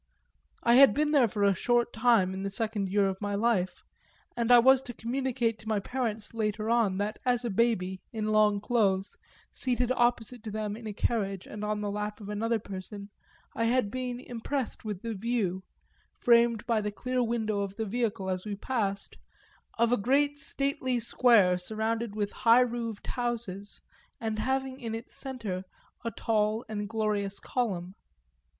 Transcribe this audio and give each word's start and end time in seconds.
I 0.63 0.73
had 0.77 0.95
been 0.95 1.11
there 1.11 1.27
for 1.27 1.43
a 1.43 1.53
short 1.53 1.93
time 1.93 2.33
in 2.33 2.41
the 2.41 2.49
second 2.49 2.89
year 2.89 3.05
of 3.07 3.21
my 3.21 3.35
life, 3.35 3.83
and 4.35 4.51
I 4.51 4.57
was 4.57 4.81
to 4.81 4.95
communicate 4.95 5.59
to 5.59 5.67
my 5.67 5.79
parents 5.79 6.33
later 6.33 6.71
on 6.71 6.97
that 6.97 7.19
as 7.23 7.45
a 7.45 7.51
baby 7.51 8.01
in 8.11 8.29
long 8.31 8.59
clothes, 8.61 9.15
seated 9.51 9.91
opposite 9.91 10.41
to 10.43 10.49
them 10.49 10.75
in 10.75 10.87
a 10.87 10.91
carriage 10.93 11.45
and 11.45 11.63
on 11.63 11.81
the 11.81 11.91
lap 11.91 12.19
of 12.19 12.29
another 12.29 12.57
person, 12.57 13.11
I 13.53 13.65
had 13.65 13.91
been 13.91 14.19
impressed 14.19 14.83
with 14.83 15.03
the 15.03 15.13
view, 15.13 15.61
framed 16.19 16.65
by 16.65 16.81
the 16.81 16.89
clear 16.91 17.21
window 17.21 17.59
of 17.59 17.75
the 17.75 17.85
vehicle 17.85 18.27
as 18.27 18.43
we 18.43 18.55
passed, 18.55 19.19
of 19.77 19.91
a 19.91 19.97
great 19.97 20.39
stately 20.39 20.99
square 20.99 21.59
surrounded 21.59 22.15
with 22.15 22.31
high 22.31 22.61
roofed 22.61 23.05
houses 23.05 23.83
and 24.19 24.39
having 24.39 24.79
in 24.79 24.95
its 24.95 25.13
centre 25.15 25.63
a 26.03 26.09
tall 26.09 26.65
and 26.67 26.89
glorious 26.89 27.39
column. 27.39 27.93